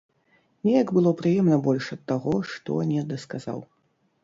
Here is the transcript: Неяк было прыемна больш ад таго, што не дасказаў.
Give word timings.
Неяк 0.67 0.93
было 0.95 1.11
прыемна 1.19 1.59
больш 1.69 1.91
ад 1.97 2.01
таго, 2.13 2.35
што 2.55 2.81
не 2.95 3.07
дасказаў. 3.15 3.65